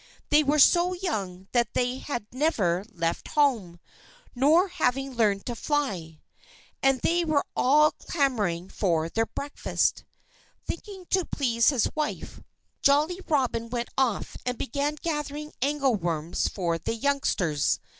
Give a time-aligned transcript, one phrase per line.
[0.29, 3.79] They were so young that they had never left home,
[4.33, 6.21] not having learned to fly.
[6.81, 10.03] And they were all clamoring for their breakfast.
[10.65, 12.41] Thinking to please his wife,
[12.81, 17.79] Jolly Robin went off and began gathering angleworms for the youngsters.